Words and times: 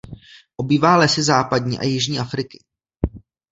Obývá 0.55 0.97
lesy 0.97 1.23
západní 1.23 1.79
a 1.79 1.83
jižní 1.83 2.19
Afriky. 2.19 2.59